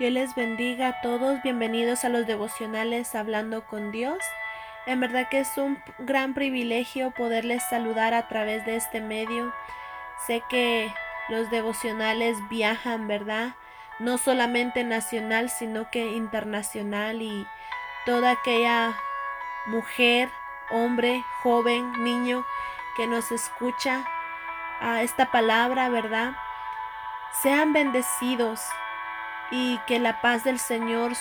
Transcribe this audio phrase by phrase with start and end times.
[0.00, 1.42] Dios les bendiga a todos.
[1.42, 4.16] Bienvenidos a los devocionales Hablando con Dios.
[4.86, 9.52] En verdad que es un gran privilegio poderles saludar a través de este medio.
[10.26, 10.90] Sé que
[11.28, 13.56] los devocionales viajan, ¿verdad?
[13.98, 17.46] No solamente nacional, sino que internacional y
[18.06, 18.94] toda aquella
[19.66, 20.30] mujer,
[20.70, 22.46] hombre, joven, niño
[22.96, 24.06] que nos escucha
[24.80, 26.32] a esta palabra, ¿verdad?
[27.42, 28.62] Sean bendecidos
[29.50, 31.12] y que la paz del Señor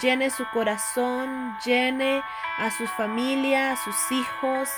[0.00, 2.22] llene su corazón, llene
[2.58, 4.70] a su familia, a sus hijos,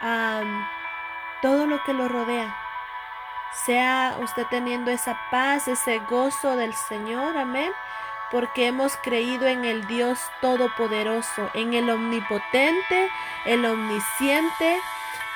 [0.00, 0.42] a
[1.42, 2.54] todo lo que lo rodea.
[3.52, 7.72] Sea usted teniendo esa paz, ese gozo del Señor, amén,
[8.30, 13.08] porque hemos creído en el Dios Todopoderoso, en el Omnipotente,
[13.44, 14.80] el Omnisciente,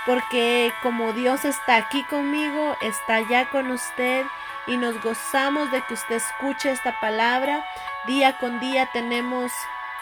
[0.04, 4.26] porque como Dios está aquí conmigo, está allá con usted
[4.68, 7.64] y nos gozamos de que usted escuche esta palabra.
[8.06, 9.50] Día con día tenemos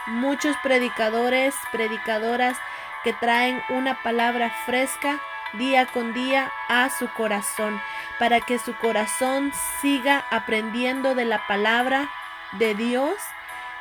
[0.06, 2.58] muchos predicadores, predicadoras
[3.04, 5.20] que traen una palabra fresca
[5.52, 7.80] día con día a su corazón,
[8.18, 12.10] para que su corazón siga aprendiendo de la palabra
[12.52, 13.16] de Dios,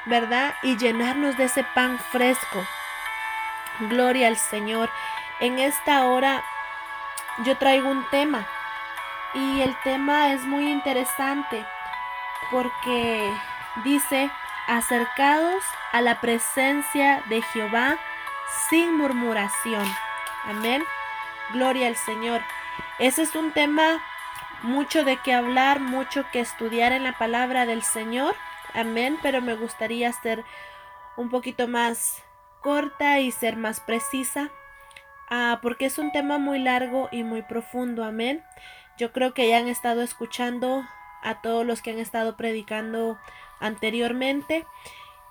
[0.06, 0.56] ¿verdad?
[0.64, 2.66] Y llenarnos de ese pan fresco.
[3.80, 4.90] Gloria al Señor.
[5.40, 6.44] En esta hora
[7.44, 8.48] yo traigo un tema
[9.36, 11.66] y el tema es muy interesante
[12.52, 13.32] porque
[13.84, 14.32] dice,
[14.68, 17.98] acercados a la presencia de Jehová
[18.70, 19.86] sin murmuración.
[20.46, 20.84] Amén.
[21.54, 22.42] Gloria al Señor.
[22.98, 24.02] Ese es un tema
[24.64, 28.36] mucho de qué hablar, mucho que estudiar en la palabra del Señor.
[28.74, 29.18] Amén.
[29.22, 30.44] Pero me gustaría ser
[31.18, 32.24] un poquito más
[32.62, 34.50] corta y ser más precisa.
[35.30, 38.04] Ah, porque es un tema muy largo y muy profundo.
[38.04, 38.44] Amén.
[38.98, 40.86] Yo creo que ya han estado escuchando
[41.22, 43.18] a todos los que han estado predicando
[43.60, 44.66] anteriormente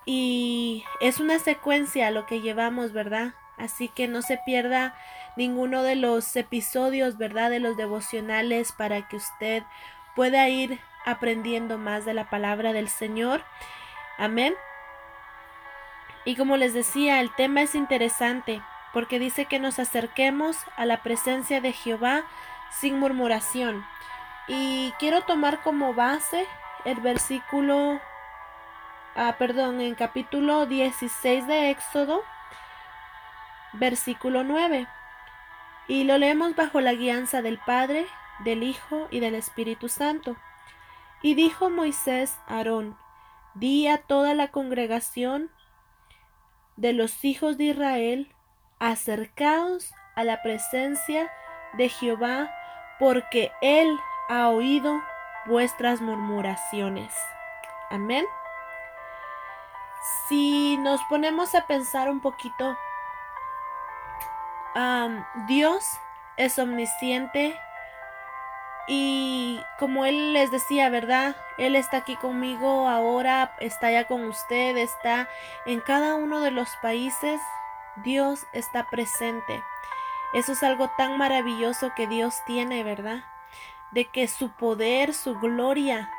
[0.05, 3.33] y es una secuencia lo que llevamos, ¿verdad?
[3.57, 4.95] Así que no se pierda
[5.35, 7.49] ninguno de los episodios, ¿verdad?
[7.49, 9.63] De los devocionales para que usted
[10.15, 13.43] pueda ir aprendiendo más de la palabra del Señor.
[14.17, 14.53] Amén.
[16.25, 18.61] Y como les decía, el tema es interesante
[18.93, 22.25] porque dice que nos acerquemos a la presencia de Jehová
[22.79, 23.85] sin murmuración.
[24.47, 26.45] Y quiero tomar como base
[26.83, 27.99] el versículo,
[29.15, 32.21] ah, perdón, en capítulo 16 de Éxodo,
[33.73, 34.87] versículo 9.
[35.87, 38.05] Y lo leemos bajo la guianza del Padre,
[38.39, 40.35] del Hijo y del Espíritu Santo.
[41.21, 42.97] Y dijo Moisés a Aarón,
[43.55, 45.49] di a toda la congregación
[46.75, 48.31] de los hijos de Israel,
[48.79, 51.31] acercaos a la presencia
[51.73, 52.51] de Jehová
[52.99, 55.01] porque Él ha oído
[55.45, 57.13] vuestras murmuraciones.
[57.89, 58.25] Amén.
[60.27, 62.77] Si nos ponemos a pensar un poquito,
[65.47, 65.85] Dios
[66.37, 67.59] es omnisciente
[68.87, 71.35] y como Él les decía, ¿verdad?
[71.57, 75.27] Él está aquí conmigo ahora, está ya con usted, está
[75.65, 77.41] en cada uno de los países.
[77.97, 79.63] Dios está presente.
[80.33, 83.23] Eso es algo tan maravilloso que Dios tiene, ¿verdad?
[83.91, 86.09] De que su poder, su gloria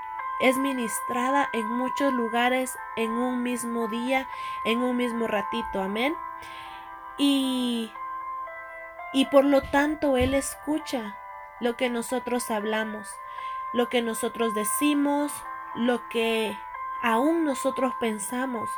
[0.40, 4.28] es ministrada en muchos lugares en un mismo día,
[4.64, 6.14] en un mismo ratito, amén.
[7.18, 7.90] Y
[9.16, 11.16] y por lo tanto él escucha
[11.60, 13.08] lo que nosotros hablamos,
[13.72, 15.32] lo que nosotros decimos,
[15.74, 16.54] lo que
[17.02, 18.68] aún nosotros pensamos.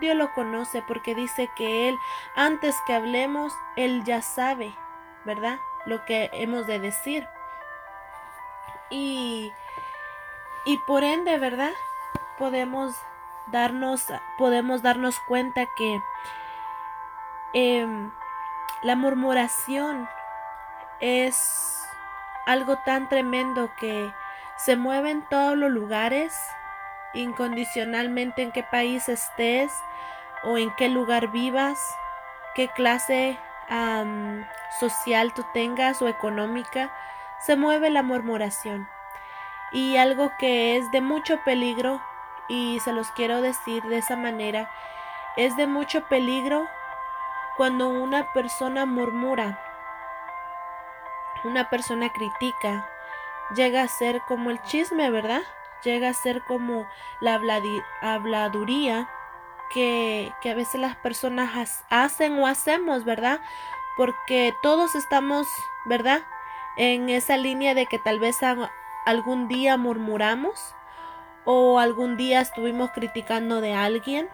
[0.00, 1.98] Dios lo conoce porque dice que Él,
[2.34, 4.74] antes que hablemos, Él ya sabe.
[5.24, 5.58] ¿verdad?
[5.86, 7.26] Lo que hemos de decir.
[8.90, 9.52] Y,
[10.64, 11.72] y por ende, ¿verdad?
[12.38, 12.94] Podemos
[13.46, 14.06] darnos,
[14.38, 16.02] podemos darnos cuenta que
[17.52, 18.10] em,
[18.82, 20.08] la murmuración
[21.00, 21.86] es
[22.46, 24.12] algo tan tremendo que
[24.56, 26.38] se mueve en todos los lugares,
[27.14, 29.72] incondicionalmente en qué país estés
[30.42, 31.78] o en qué lugar vivas,
[32.54, 33.38] qué clase
[34.78, 36.92] social tú tengas o económica,
[37.40, 38.88] se mueve la murmuración.
[39.72, 42.00] Y algo que es de mucho peligro,
[42.48, 44.70] y se los quiero decir de esa manera,
[45.36, 46.66] es de mucho peligro
[47.56, 49.58] cuando una persona murmura,
[51.44, 52.88] una persona critica,
[53.54, 55.42] llega a ser como el chisme, ¿verdad?
[55.84, 56.86] Llega a ser como
[57.20, 57.40] la
[58.00, 59.08] habladuría
[59.70, 63.40] que, que a veces las personas hacen o hacemos, ¿verdad?
[63.96, 65.46] Porque todos estamos,
[65.84, 66.22] ¿verdad?
[66.76, 68.38] En esa línea de que tal vez
[69.04, 70.74] algún día murmuramos
[71.44, 74.28] o algún día estuvimos criticando de alguien.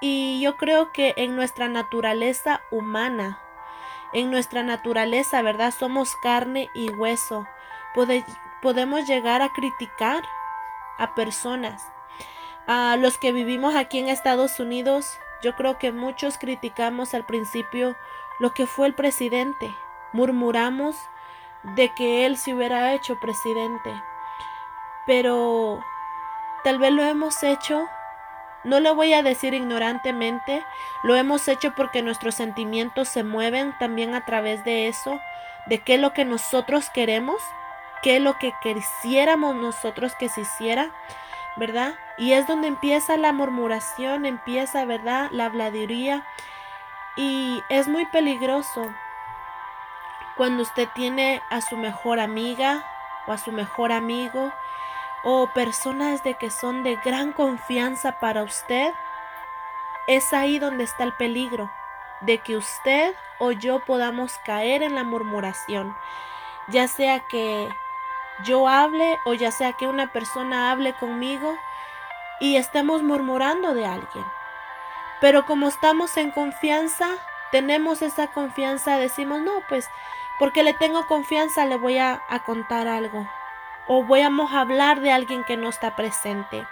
[0.00, 3.40] Y yo creo que en nuestra naturaleza humana,
[4.12, 5.72] en nuestra naturaleza, ¿verdad?
[5.76, 7.46] Somos carne y hueso.
[8.62, 10.22] podemos llegar a criticar
[10.98, 11.82] a personas.
[12.66, 17.96] A los que vivimos aquí en Estados Unidos, yo creo que muchos criticamos al principio
[18.38, 19.74] lo que fue el presidente.
[20.12, 20.96] Murmuramos
[21.62, 23.90] de que él se hubiera hecho presidente.
[25.06, 25.82] Pero
[26.64, 27.86] tal vez lo hemos hecho,
[28.64, 30.62] no lo voy a decir ignorantemente,
[31.02, 35.20] lo hemos hecho porque nuestros sentimientos se mueven también a través de eso,
[35.66, 37.40] de qué es lo que nosotros queremos,
[38.02, 40.90] qué lo que quisiéramos nosotros que se hiciera,
[41.56, 41.94] ¿verdad?
[42.16, 45.28] Y es donde empieza la murmuración, empieza, ¿verdad?
[45.32, 46.26] La habladuría.
[47.16, 48.92] Y es muy peligroso
[50.36, 52.84] cuando usted tiene a su mejor amiga
[53.26, 54.52] o a su mejor amigo
[55.24, 58.92] o personas de que son de gran confianza para usted,
[60.06, 61.70] es ahí donde está el peligro
[62.20, 65.96] de que usted o yo podamos caer en la murmuración,
[66.68, 67.68] ya sea que
[68.44, 71.56] yo hable o ya sea que una persona hable conmigo
[72.40, 74.24] y estemos murmurando de alguien.
[75.20, 77.08] Pero como estamos en confianza,
[77.50, 79.88] tenemos esa confianza, decimos, no, pues
[80.38, 83.28] porque le tengo confianza le voy a, contar algo
[83.88, 86.66] o vamos a hablar de alguien que no está presente.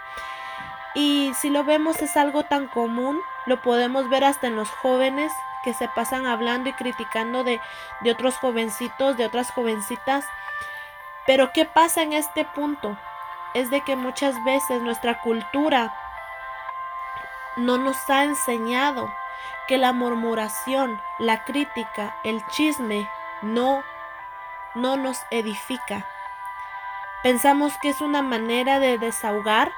[0.95, 5.31] Y si lo vemos es algo tan común, lo podemos ver hasta en los jóvenes
[5.63, 7.59] que se pasan hablando y criticando de,
[8.01, 10.25] de otros jovencitos, de otras jovencitas.
[11.27, 12.97] Pero ¿qué pasa en este punto?
[13.53, 15.93] Es de que muchas veces nuestra cultura
[17.57, 19.13] no nos ha enseñado
[19.67, 23.09] que la murmuración, la crítica, el chisme
[23.41, 23.83] no,
[24.73, 26.05] no nos edifica.
[27.23, 29.71] Pensamos que es una manera de desahogar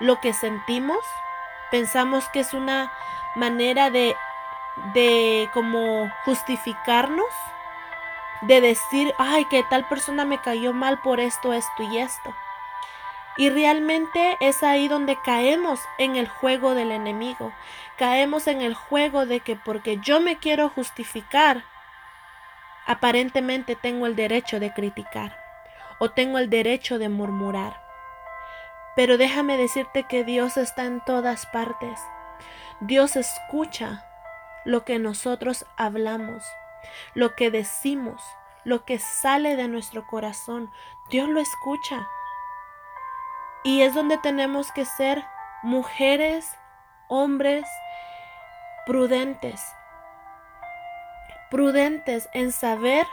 [0.00, 1.04] lo que sentimos.
[1.70, 2.90] Pensamos que es una
[3.34, 4.16] manera de,
[4.94, 7.26] de como justificarnos.
[8.46, 12.34] De decir, ay, que tal persona me cayó mal por esto, esto y esto.
[13.36, 17.52] Y realmente es ahí donde caemos en el juego del enemigo.
[17.98, 21.64] Caemos en el juego de que porque yo me quiero justificar,
[22.86, 25.38] Aparentemente tengo el derecho de criticar
[25.98, 27.80] o tengo el derecho de murmurar.
[28.94, 31.98] Pero déjame decirte que Dios está en todas partes.
[32.80, 34.04] Dios escucha
[34.64, 36.44] lo que nosotros hablamos,
[37.14, 38.22] lo que decimos,
[38.64, 40.70] lo que sale de nuestro corazón.
[41.10, 42.08] Dios lo escucha.
[43.62, 45.24] Y es donde tenemos que ser
[45.62, 46.54] mujeres,
[47.08, 47.66] hombres,
[48.86, 49.62] prudentes,
[51.50, 53.06] prudentes en saber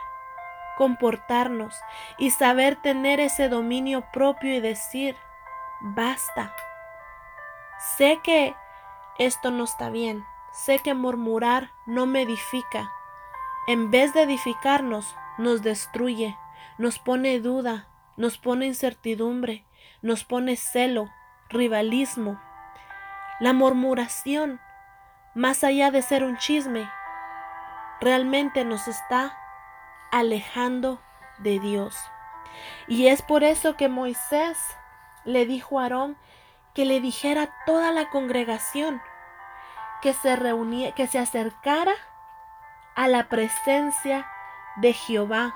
[0.77, 1.79] comportarnos
[2.17, 5.15] y saber tener ese dominio propio y decir,
[5.81, 6.53] basta.
[7.97, 8.55] Sé que
[9.17, 12.91] esto no está bien, sé que murmurar no me edifica.
[13.67, 16.35] En vez de edificarnos, nos destruye,
[16.79, 17.87] nos pone duda,
[18.17, 19.65] nos pone incertidumbre,
[20.01, 21.11] nos pone celo,
[21.49, 22.41] rivalismo.
[23.39, 24.59] La murmuración,
[25.35, 26.89] más allá de ser un chisme,
[27.99, 29.37] realmente nos está
[30.11, 30.99] alejando
[31.37, 31.95] de Dios.
[32.87, 34.57] Y es por eso que Moisés
[35.23, 36.17] le dijo a Aarón
[36.73, 39.01] que le dijera a toda la congregación
[40.01, 41.93] que se reunía, que se acercara
[42.95, 44.27] a la presencia
[44.77, 45.55] de Jehová,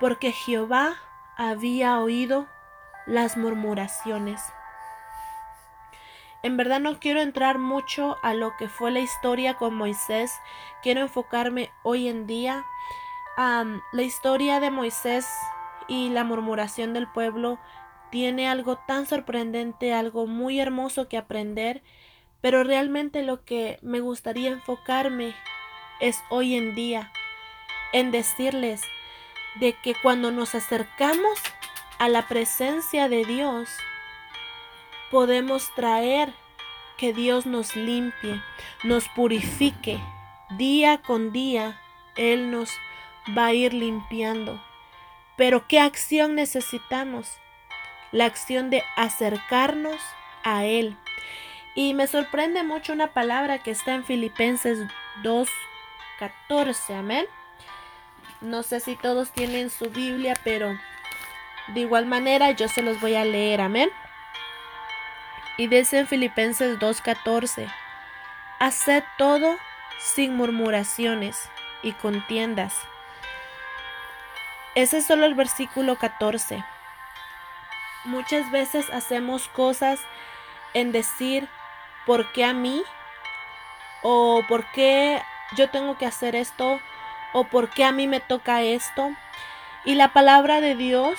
[0.00, 0.94] porque Jehová
[1.36, 2.46] había oído
[3.06, 4.42] las murmuraciones.
[6.42, 10.32] En verdad no quiero entrar mucho a lo que fue la historia con Moisés.
[10.82, 12.64] Quiero enfocarme hoy en día.
[13.38, 15.28] a la historia de Moisés
[15.88, 17.58] y la murmuración del pueblo
[18.10, 21.82] tiene algo tan sorprendente, algo muy hermoso que aprender,
[22.40, 25.34] pero realmente lo que me gustaría enfocarme
[26.00, 27.10] es hoy en día
[27.92, 28.82] en decirles
[29.56, 31.38] de que cuando nos acercamos
[31.98, 33.70] a la presencia de Dios,
[35.10, 36.32] podemos traer
[36.96, 38.40] que Dios nos limpie,
[38.82, 40.00] nos purifique.
[40.50, 41.80] Día con día
[42.16, 42.70] Él nos
[43.36, 44.62] va a ir limpiando.
[45.36, 47.38] Pero ¿qué acción necesitamos?
[48.12, 50.00] La acción de acercarnos
[50.44, 50.96] a Él.
[51.74, 54.78] Y me sorprende mucho una palabra que está en Filipenses
[56.20, 56.98] 2.14.
[56.98, 57.26] Amén.
[58.40, 60.78] No sé si todos tienen su Biblia, pero
[61.68, 63.60] de igual manera yo se los voy a leer.
[63.60, 63.90] Amén.
[65.56, 67.66] Y dice en Filipenses 2:14,
[68.58, 69.56] haced todo
[69.98, 71.48] sin murmuraciones
[71.82, 72.74] y contiendas.
[74.74, 76.62] Ese es solo el versículo 14.
[78.04, 79.98] muchas veces hacemos cosas
[80.74, 81.48] en decir,
[82.04, 82.84] ¿por qué a mí?
[84.02, 85.20] ¿O por qué
[85.54, 86.80] yo tengo que hacer esto?
[87.32, 89.10] ¿O por qué a mí me toca esto?
[89.84, 91.18] Y la palabra de Dios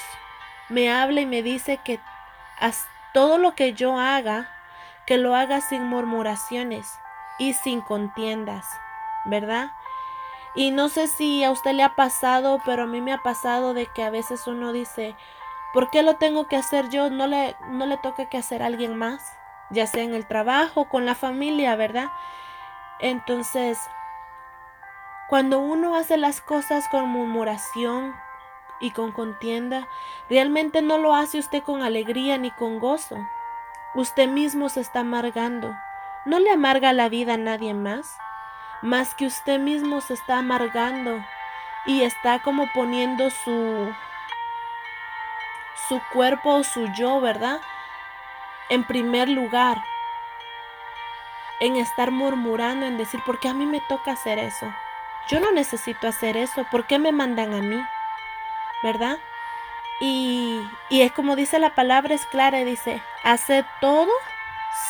[0.70, 2.00] me habla y me dice que
[3.14, 4.50] todo lo que yo haga,
[5.06, 7.00] que lo haga sin murmuraciones
[7.40, 8.66] y sin contiendas,
[9.26, 9.72] ¿verdad?
[10.56, 13.74] Y no sé si a usted le ha pasado, pero a mí me ha pasado
[13.74, 15.16] de que a veces uno dice,
[15.74, 17.10] ¿por qué lo tengo que hacer yo?
[17.10, 19.34] No le, no le toca que hacer a alguien más,
[19.70, 22.10] ya sea en el trabajo, con la familia, ¿verdad?
[23.00, 23.80] Entonces,
[25.30, 28.16] cuando uno hace las cosas con murmuración
[28.80, 29.88] y con contienda,
[30.30, 33.18] realmente no lo hace usted con alegría ni con gozo.
[33.96, 35.74] Usted mismo se está amargando.
[36.26, 38.18] No le amarga la vida a nadie más
[38.82, 41.24] más que usted mismo se está amargando
[41.86, 43.94] y está como poniendo su
[45.88, 47.62] su cuerpo o su yo, ¿verdad?
[48.70, 49.82] En primer lugar,
[51.62, 54.68] en estar murmurando, en decir, ¿por qué a mí me toca hacer eso?
[55.30, 57.82] Yo no necesito hacer eso, ¿por qué me mandan a mí?
[58.84, 59.18] ¿Verdad?
[60.00, 64.12] Y, y es como dice la palabra, es clara y dice, hace todo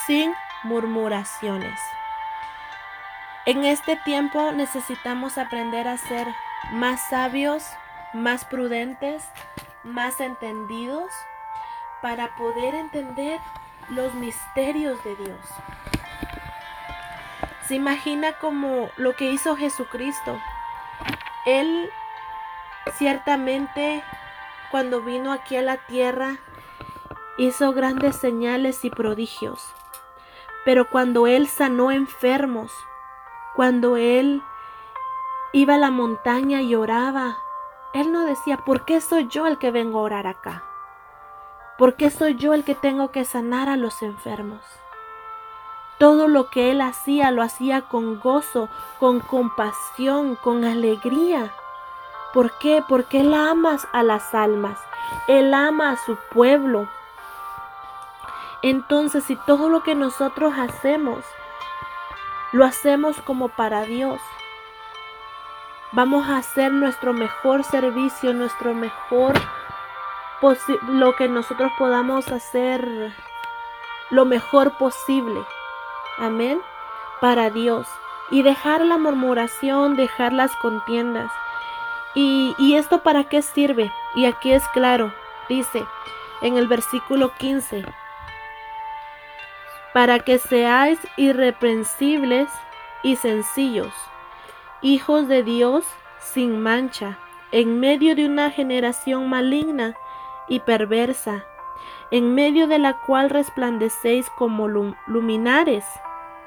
[0.05, 1.79] sin murmuraciones.
[3.45, 6.27] En este tiempo necesitamos aprender a ser
[6.73, 7.63] más sabios,
[8.13, 9.23] más prudentes,
[9.83, 11.11] más entendidos
[12.01, 13.39] para poder entender
[13.89, 15.39] los misterios de Dios.
[17.67, 20.39] Se imagina como lo que hizo Jesucristo.
[21.45, 21.89] Él
[22.97, 24.03] ciertamente
[24.71, 26.37] cuando vino aquí a la tierra
[27.37, 29.73] hizo grandes señales y prodigios.
[30.65, 32.73] Pero cuando Él sanó enfermos,
[33.57, 34.43] cuando él
[35.51, 37.39] iba a la montaña y oraba,
[37.95, 40.63] él no decía, ¿por qué soy yo el que vengo a orar acá?
[41.79, 44.61] ¿Por qué soy yo el que tengo que sanar a los enfermos?
[45.97, 51.51] Todo lo que él hacía lo hacía con gozo, con compasión, con alegría.
[52.33, 52.83] ¿Por qué?
[52.87, 54.79] Porque él ama a las almas,
[55.27, 56.87] él ama a su pueblo.
[58.61, 61.23] Entonces, si todo lo que nosotros hacemos
[62.51, 64.21] lo hacemos como para Dios.
[65.91, 69.33] Vamos a hacer nuestro mejor servicio, nuestro mejor,
[70.89, 73.13] lo que nosotros podamos hacer
[74.09, 75.41] lo mejor posible.
[76.17, 76.59] Amén.
[77.21, 77.87] Para Dios.
[78.29, 81.31] Y dejar la murmuración, dejar las contiendas.
[82.15, 83.91] ¿Y, ¿Y esto para qué sirve?
[84.15, 85.13] Y aquí es claro.
[85.47, 85.85] Dice
[86.41, 87.85] en el versículo 15
[89.93, 92.49] para que seáis irreprensibles
[93.01, 93.93] y sencillos,
[94.81, 95.85] hijos de Dios
[96.19, 97.17] sin mancha,
[97.51, 99.95] en medio de una generación maligna
[100.47, 101.45] y perversa,
[102.11, 105.83] en medio de la cual resplandecéis como luminares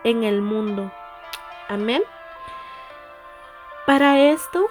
[0.04, 0.92] en el mundo.
[1.68, 2.02] Amén.
[3.86, 4.66] Para esto,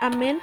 [0.00, 0.40] amén.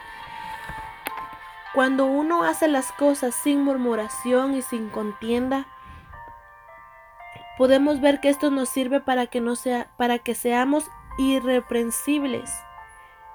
[1.74, 5.66] Cuando uno hace las cosas sin murmuración y sin contienda,
[7.58, 12.52] podemos ver que esto nos sirve para que, no sea, para que seamos irreprensibles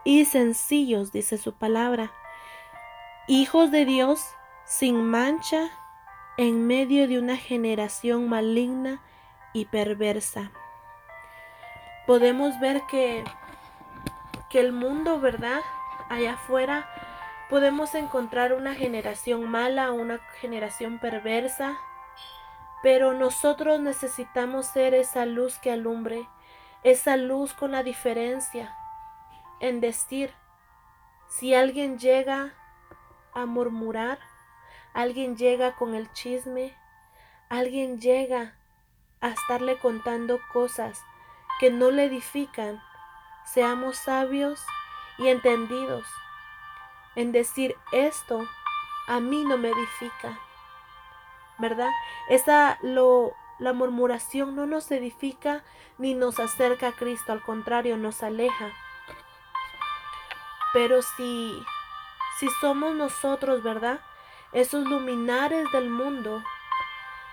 [0.05, 2.12] y sencillos, dice su palabra,
[3.26, 4.25] hijos de Dios
[4.65, 5.71] sin mancha
[6.37, 9.00] en medio de una generación maligna
[9.53, 10.53] y perversa.
[12.06, 13.25] Podemos ver que,
[14.48, 15.60] que el mundo, ¿verdad?
[16.08, 16.88] Allá afuera
[17.50, 21.76] podemos encontrar una generación mala, una generación perversa,
[22.82, 26.28] pero nosotros necesitamos ser esa luz que alumbre,
[26.82, 28.75] esa luz con la diferencia
[29.60, 30.32] en decir,
[31.28, 32.52] si alguien llega
[33.34, 34.18] a murmurar,
[34.92, 36.72] alguien llega con el chisme,
[37.48, 38.54] alguien llega
[39.20, 41.00] a estarle contando cosas
[41.60, 42.82] que no le edifican,
[43.44, 44.64] seamos sabios
[45.18, 46.06] y entendidos
[47.14, 48.46] en decir esto
[49.08, 50.38] a mí no me edifica.
[51.58, 51.90] ¿verdad?
[52.28, 55.64] Esa lo la murmuración no nos edifica
[55.96, 58.70] ni nos acerca a Cristo, al contrario, nos aleja.
[60.72, 61.64] Pero si
[62.38, 64.00] si somos nosotros, ¿verdad?
[64.52, 66.42] Esos luminares del mundo,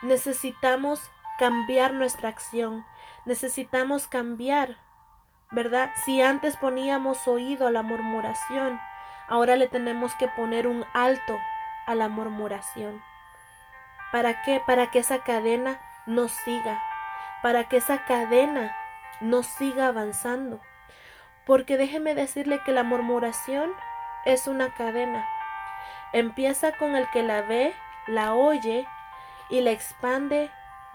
[0.01, 1.01] necesitamos
[1.37, 2.85] cambiar nuestra acción,
[3.25, 4.77] necesitamos cambiar,
[5.51, 5.91] ¿verdad?
[6.05, 8.79] Si antes poníamos oído a la murmuración,
[9.27, 11.37] ahora le tenemos que poner un alto
[11.85, 13.01] a la murmuración.
[14.11, 14.61] ¿Para qué?
[14.65, 16.81] Para que esa cadena no siga,
[17.41, 18.75] para que esa cadena
[19.21, 20.59] no siga avanzando.
[21.45, 23.71] Porque déjeme decirle que la murmuración
[24.25, 25.27] es una cadena.
[26.13, 27.73] Empieza con el que la ve,
[28.07, 28.87] la oye,
[29.49, 30.49] y la expande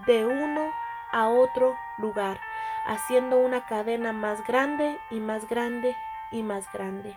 [0.07, 0.73] de uno
[1.13, 2.41] a otro lugar,
[2.87, 5.97] haciendo una cadena más grande y más grande
[6.31, 7.17] y más grande.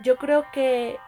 [0.00, 0.98] Yo creo que,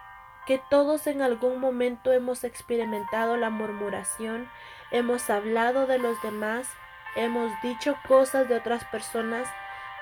[0.45, 4.49] que todos en algún momento hemos experimentado la murmuración,
[4.91, 6.67] hemos hablado de los demás,
[7.15, 9.47] hemos dicho cosas de otras personas,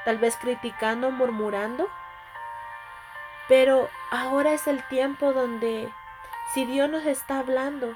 [0.05, 1.89] tal vez criticando, murmurando.
[3.47, 5.91] Pero ahora es el tiempo donde,
[6.53, 7.95] si Dios nos está hablando,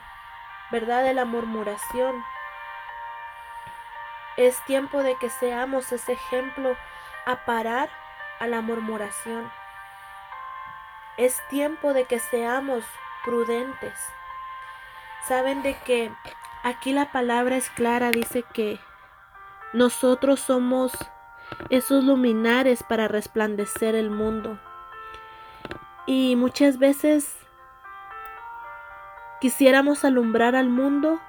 [0.72, 1.04] ¿verdad?
[1.04, 2.24] De la murmuración,
[4.38, 6.76] es tiempo de que seamos ese ejemplo
[7.26, 7.90] a parar
[8.40, 9.52] a la murmuración.
[11.18, 12.84] Es tiempo de que seamos
[13.26, 14.00] prudentes.
[15.28, 16.12] Saben de que
[16.64, 18.80] aquí la palabra es clara, dice que
[19.74, 20.94] nosotros somos
[21.70, 24.60] esos luminares para resplandecer el mundo.
[26.06, 27.36] Y muchas veces
[29.42, 31.20] quisiéramos alumbrar al mundo,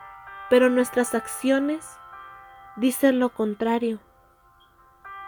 [0.50, 1.98] pero nuestras acciones
[2.78, 3.98] dicen lo contrario.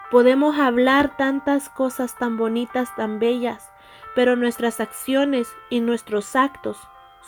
[0.09, 3.69] Podemos hablar tantas cosas tan bonitas, tan bellas,
[4.15, 6.77] pero nuestras acciones y nuestros actos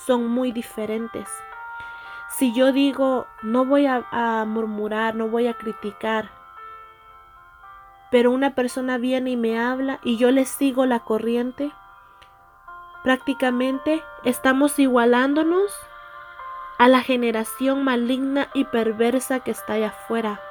[0.05, 1.29] son muy diferentes.
[2.37, 6.31] Si yo digo, no voy a, murmurar, no voy a criticar,
[8.11, 11.71] pero una persona viene y me habla y yo le sigo la corriente,
[13.03, 15.71] prácticamente estamos igualándonos
[16.77, 20.41] a la generación maligna y perversa que está allá afuera.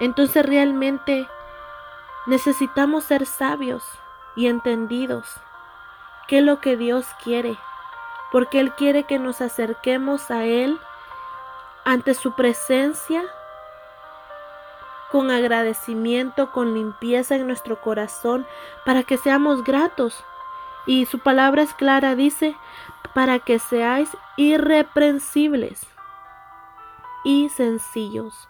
[0.00, 1.26] Entonces realmente
[2.26, 3.84] necesitamos ser sabios
[4.34, 5.40] y entendidos.
[6.28, 7.56] ¿Qué es lo que Dios quiere?
[8.32, 10.78] Porque Él quiere que nos acerquemos a Él
[11.84, 13.22] ante su presencia
[15.10, 18.46] con agradecimiento, con limpieza en nuestro corazón,
[18.84, 20.24] para que seamos gratos.
[20.84, 22.56] Y su palabra es clara, dice,
[23.16, 25.80] para que seáis irreprensibles
[27.24, 28.46] y sencillos.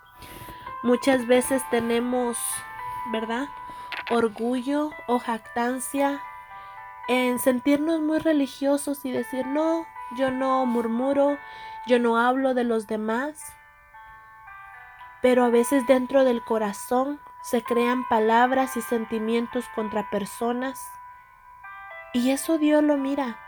[0.82, 2.36] Muchas veces tenemos,
[3.12, 3.46] ¿verdad?
[4.10, 6.20] Orgullo o jactancia
[7.06, 11.38] en sentirnos muy religiosos y decir, no, yo no murmuro,
[11.86, 13.40] yo no hablo de los demás.
[15.22, 20.80] Pero a veces dentro del corazón se crean palabras y sentimientos contra personas.
[22.12, 23.45] Y eso Dios lo mira.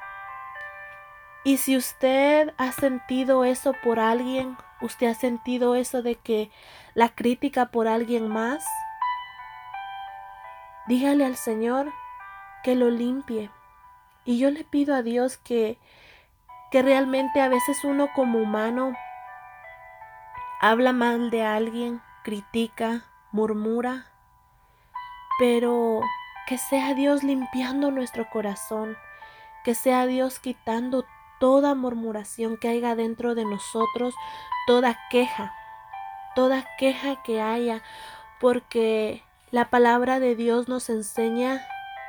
[1.49, 6.51] Y si usted ha sentido eso por alguien, usted ha sentido eso de que
[6.93, 8.63] la crítica por alguien más,
[10.89, 11.91] dígale al Señor
[12.63, 13.51] que lo limpie.
[14.27, 15.79] Y yo le pido a Dios que,
[16.71, 18.95] que realmente a veces uno como humano
[20.61, 24.05] habla mal de alguien, critica, murmura,
[25.39, 26.03] pero
[26.47, 28.99] que sea Dios limpiando nuestro corazón,
[29.65, 31.07] que sea Dios quitando
[31.41, 34.15] toda murmuración que haya dentro de nosotros,
[34.67, 35.55] toda queja,
[36.35, 37.83] toda queja que haya,
[38.41, 41.61] porque la palabra de Dios nos enseña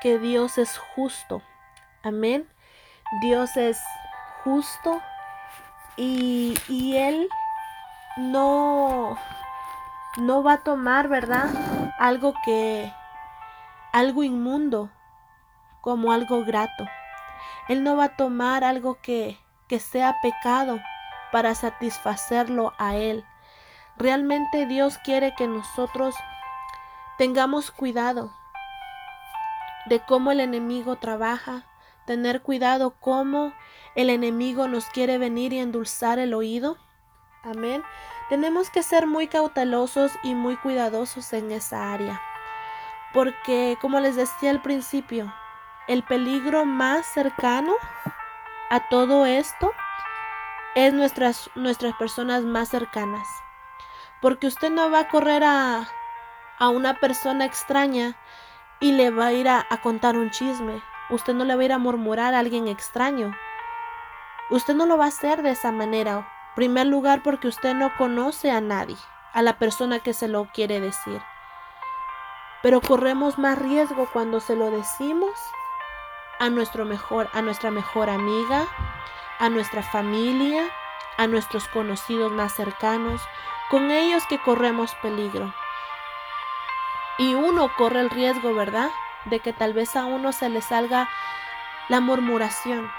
[0.01, 1.41] que Dios es justo.
[2.03, 2.47] Amén.
[3.21, 3.79] Dios es
[4.43, 5.01] justo
[5.97, 7.27] y, y Él
[8.17, 9.17] no,
[10.17, 11.49] no va a tomar, ¿verdad?
[11.97, 12.93] Algo que,
[13.91, 14.89] algo inmundo
[15.81, 16.85] como algo grato.
[17.67, 20.79] Él no va a tomar algo que, que sea pecado
[21.31, 23.25] para satisfacerlo a Él.
[23.97, 26.15] Realmente Dios quiere que nosotros
[27.17, 28.31] tengamos cuidado
[29.85, 31.65] de cómo el enemigo trabaja,
[32.05, 33.53] tener cuidado cómo
[33.95, 36.77] el enemigo nos quiere venir y endulzar el oído.
[37.43, 37.83] Amén.
[38.29, 42.21] Tenemos que ser muy cautelosos y muy cuidadosos en esa área.
[43.13, 45.33] Porque, como les decía al principio,
[45.89, 47.73] el peligro más cercano
[48.69, 49.71] a todo esto
[50.75, 53.27] es nuestras, nuestras personas más cercanas.
[54.21, 55.87] Porque usted no va a correr a,
[56.59, 58.15] a una persona extraña
[58.79, 60.79] y le va a ir a, a contar un chisme.
[61.09, 63.35] Usted no le va a ir a murmurar a alguien extraño.
[64.51, 66.17] Usted no lo va a hacer de esa manera.
[66.17, 68.97] En primer lugar porque usted no conoce a nadie,
[69.33, 71.19] a la persona que se lo quiere decir.
[72.61, 75.31] Pero corremos más riesgo cuando se lo decimos
[76.39, 78.67] a nuestro mejor, a nuestra mejor amiga,
[79.39, 80.69] a nuestra familia,
[81.17, 83.21] a nuestros conocidos más cercanos,
[83.69, 85.53] con ellos que corremos peligro.
[87.17, 88.89] Y uno corre el riesgo, ¿verdad?
[89.25, 91.09] De que tal vez a uno se le salga
[91.89, 92.89] la murmuración.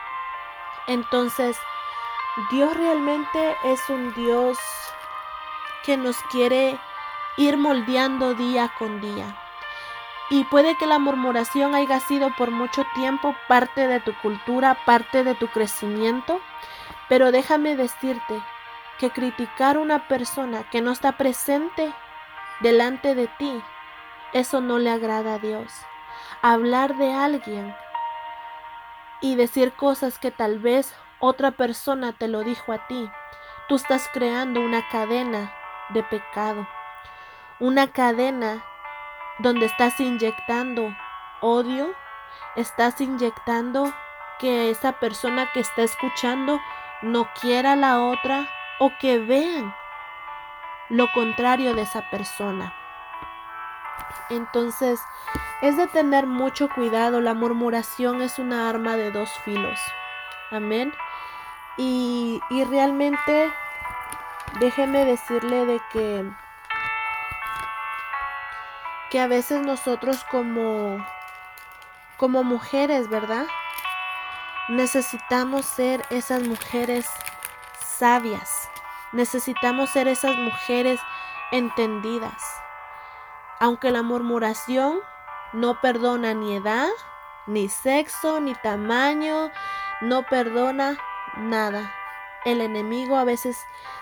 [0.87, 1.59] Entonces,
[2.51, 4.59] Dios realmente es un Dios
[5.85, 6.79] que nos quiere
[7.37, 9.40] ir moldeando día con día.
[10.31, 15.25] Y puede que la murmuración haya sido por mucho tiempo parte de tu cultura, parte
[15.25, 16.41] de tu crecimiento,
[17.09, 18.41] Pero déjame decirte
[19.01, 21.93] que criticar a una persona que no está presente
[22.61, 23.61] delante de ti,
[24.33, 25.73] eso no le agrada a Dios.
[26.41, 27.75] Hablar de alguien
[29.21, 33.11] y decir cosas que tal vez otra persona te lo dijo a ti,
[33.69, 35.53] tú estás creando una cadena
[35.91, 36.69] de pecado,
[37.59, 38.65] una cadena
[39.43, 40.95] donde estás inyectando
[41.41, 41.93] odio,
[42.57, 43.93] estás inyectando
[44.39, 46.61] que esa persona que está escuchando
[47.03, 48.49] no quiera a la otra
[48.79, 49.75] o que vean
[50.89, 52.75] lo contrario de esa persona.
[54.29, 55.01] Entonces,
[55.61, 57.21] es de tener mucho cuidado.
[57.21, 59.79] La murmuración es una arma de dos filos.
[60.51, 60.93] Amén.
[61.77, 63.53] Y, y realmente,
[64.59, 66.31] déjeme decirle de que,
[69.11, 71.05] que a veces nosotros como,
[72.17, 73.47] como mujeres, ¿verdad?
[74.69, 77.09] Necesitamos ser esas mujeres
[77.85, 78.69] sabias.
[79.13, 81.01] Necesitamos ser esas mujeres
[81.51, 82.41] entendidas.
[83.59, 85.01] Aunque la murmuración
[85.53, 86.89] no perdona ni edad,
[87.47, 89.51] ni sexo, ni tamaño,
[90.01, 90.97] no perdona
[91.37, 91.93] nada.
[92.45, 93.59] El enemigo a veces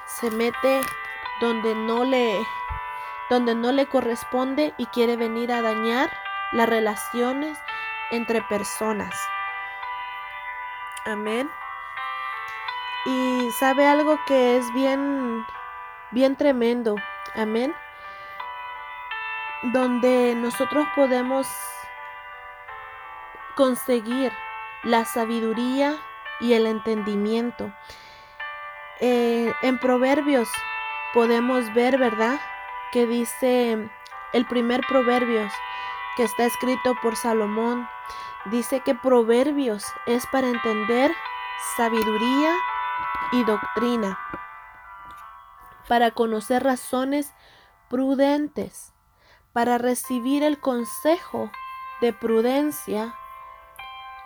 [0.07, 0.83] se mete
[1.40, 2.47] donde no le
[3.31, 6.11] donde no le corresponde y quiere venir a dañar
[6.53, 7.59] las relaciones
[8.11, 9.14] entre personas.
[11.05, 11.51] Amén.
[13.05, 15.45] Y sabe algo que es bien,
[16.11, 16.97] bien tremendo.
[17.35, 17.75] Amén.
[19.62, 21.47] Donde nosotros podemos
[23.57, 24.33] conseguir
[24.83, 25.97] la sabiduría
[26.41, 27.73] y el entendimiento.
[29.01, 30.49] Eh, en Proverbios
[31.12, 32.41] podemos ver, ¿verdad?
[32.92, 33.90] Que dice
[34.33, 35.53] el primer Proverbios
[36.16, 37.88] que está escrito por Salomón
[38.51, 41.12] Dice que Proverbios es para entender
[41.77, 42.55] sabiduría
[43.33, 44.18] y doctrina,
[45.87, 47.35] para conocer razones
[47.88, 48.94] prudentes,
[49.53, 51.51] para recibir el consejo
[52.01, 53.14] de prudencia,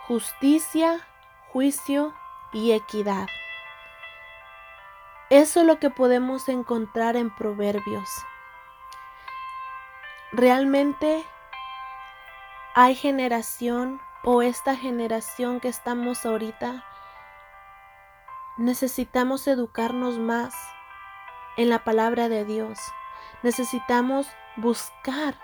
[0.06, 1.00] justicia,
[1.48, 2.14] juicio
[2.52, 3.26] y equidad.
[5.30, 8.08] Eso es lo que podemos encontrar en Proverbios.
[10.32, 11.26] Realmente
[12.74, 16.84] hay generación o esta generación que estamos ahorita,
[18.56, 20.54] necesitamos educarnos más
[21.58, 22.78] en la palabra de Dios.
[23.42, 25.34] Necesitamos buscar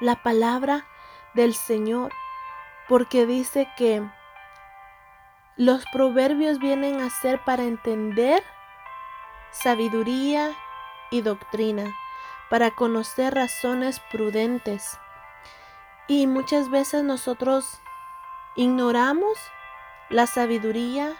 [0.00, 0.86] la palabra
[1.34, 2.12] del Señor,
[2.88, 4.02] porque dice que
[5.56, 8.42] los proverbios vienen a ser para entender
[9.50, 10.56] sabiduría
[11.10, 11.94] y doctrina,
[12.50, 14.98] para conocer razones prudentes
[16.08, 17.80] y muchas veces nosotros
[18.56, 19.38] ignoramos
[20.08, 21.14] la sabiduría,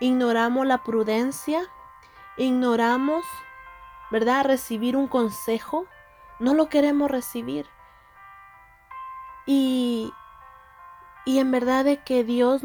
[0.00, 1.68] ignoramos la prudencia,
[2.38, 3.26] ignoramos,
[4.10, 4.46] ¿verdad?
[4.46, 5.84] Recibir un consejo,
[6.38, 7.66] no lo queremos recibir.
[9.44, 10.10] Y,
[11.26, 12.62] y en verdad de que Dios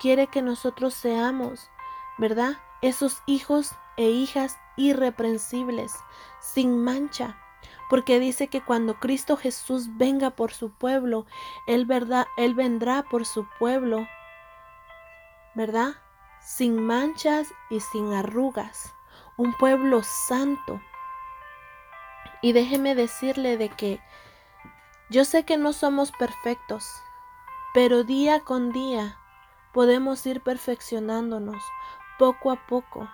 [0.00, 1.70] quiere que nosotros seamos,
[2.16, 2.56] ¿verdad?
[2.80, 5.92] Esos hijos e hijas irreprensibles,
[6.40, 7.36] sin mancha
[7.88, 11.26] porque dice que cuando Cristo Jesús venga por su pueblo,
[11.66, 14.06] Él, verdad, Él vendrá por su pueblo,
[15.54, 15.94] ¿verdad?
[16.40, 18.92] Sin manchas y sin arrugas,
[19.36, 20.80] un pueblo santo.
[22.42, 24.00] Y déjeme decirle de que
[25.10, 26.84] yo sé que no somos perfectos,
[27.72, 29.16] pero día con día
[29.72, 31.62] podemos ir perfeccionándonos
[32.18, 33.08] poco a poco.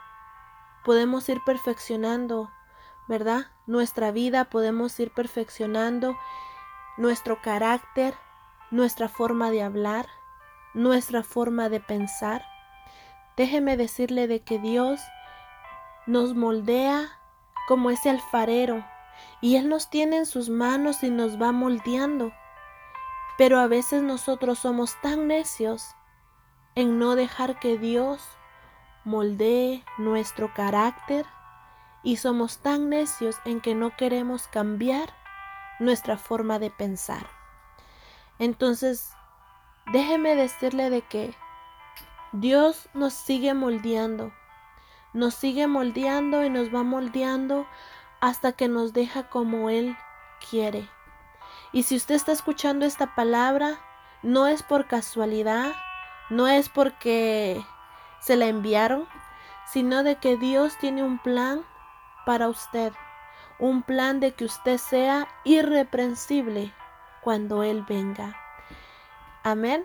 [0.85, 2.51] Podemos ir perfeccionando
[3.09, 3.47] ¿verdad?
[3.67, 6.17] Nuestra vida podemos ir perfeccionando
[6.97, 8.15] nuestro carácter,
[8.71, 10.07] nuestra forma de hablar,
[10.75, 12.45] nuestra forma de pensar.
[13.37, 15.01] Déjeme decirle de que Dios
[16.07, 17.19] nos moldea
[17.67, 18.85] como ese alfarero
[19.41, 22.33] y Él nos tiene en sus manos y nos va moldeando.
[23.37, 25.95] Pero a veces nosotros somos tan necios
[26.75, 28.23] en no dejar que Dios
[29.05, 31.27] moldee nuestro carácter,
[32.05, 35.13] y somos tan necios en que no queremos cambiar
[35.81, 37.27] nuestra forma de pensar.
[38.39, 39.11] Entonces,
[39.91, 41.35] déjeme decirle de que
[42.33, 44.33] Dios nos sigue moldeando,
[45.15, 47.67] nos sigue moldeando y nos va moldeando
[48.21, 49.97] hasta que nos deja como Él
[50.51, 50.89] quiere.
[51.73, 53.79] Y si usted está escuchando esta palabra,
[54.23, 55.73] no es por casualidad,
[56.29, 57.65] no es porque
[58.21, 59.09] se la enviaron,
[59.73, 61.65] sino de que Dios tiene un plan
[62.25, 62.93] para usted,
[63.59, 66.73] un plan de que usted sea irreprensible
[67.21, 68.37] cuando Él venga.
[69.43, 69.85] Amén.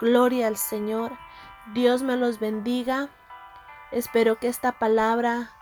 [0.00, 1.12] Gloria al Señor.
[1.74, 3.08] Dios me los bendiga.
[3.90, 5.52] Espero que esta palabra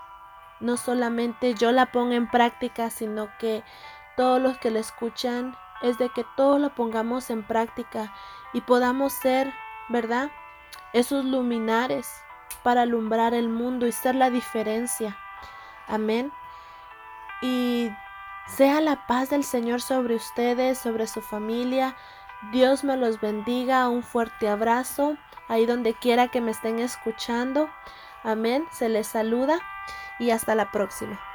[0.61, 3.63] no solamente yo la ponga en práctica, sino que
[4.17, 8.13] todos los que la escuchan es de que todos la pongamos en práctica
[8.53, 9.53] y podamos ser,
[9.89, 10.31] ¿verdad?
[10.93, 12.09] Esos luminares
[12.63, 15.17] para alumbrar el mundo y ser la diferencia.
[15.91, 16.33] Amén.
[17.43, 17.91] Y
[18.47, 21.97] sea la paz del Señor sobre ustedes, sobre su familia.
[22.53, 23.89] Dios me los bendiga.
[23.89, 25.17] Un fuerte abrazo
[25.49, 27.69] ahí donde quiera que me estén escuchando.
[28.23, 28.67] Amén.
[28.71, 29.61] Se les saluda
[30.19, 31.30] y hasta la próxima.